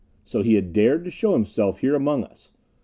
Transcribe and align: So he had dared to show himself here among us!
So 0.25 0.41
he 0.41 0.55
had 0.55 0.73
dared 0.73 1.03
to 1.05 1.11
show 1.11 1.33
himself 1.33 1.81
here 1.81 1.93
among 1.93 2.23
us! 2.23 2.53